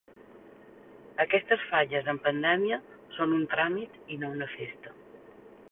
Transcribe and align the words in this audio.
Aquestes 1.25 1.67
falles 1.73 2.09
en 2.15 2.19
pandèmia 2.25 2.79
són 3.19 3.37
un 3.41 3.45
tràmit 3.53 4.03
i 4.17 4.21
no 4.25 4.33
una 4.39 4.51
festa. 4.57 4.99